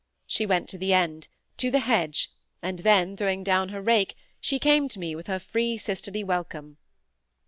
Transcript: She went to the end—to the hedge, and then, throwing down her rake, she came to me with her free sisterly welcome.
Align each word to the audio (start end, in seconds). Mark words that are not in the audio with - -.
She 0.25 0.47
went 0.47 0.67
to 0.69 0.79
the 0.79 0.93
end—to 0.93 1.69
the 1.69 1.77
hedge, 1.81 2.31
and 2.63 2.79
then, 2.79 3.15
throwing 3.15 3.43
down 3.43 3.69
her 3.69 3.83
rake, 3.83 4.15
she 4.39 4.57
came 4.57 4.89
to 4.89 4.97
me 4.99 5.13
with 5.15 5.27
her 5.27 5.37
free 5.37 5.77
sisterly 5.77 6.23
welcome. 6.23 6.77